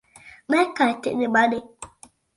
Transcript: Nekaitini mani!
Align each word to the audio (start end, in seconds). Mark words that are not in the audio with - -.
Nekaitini 0.49 1.27
mani! 1.33 1.59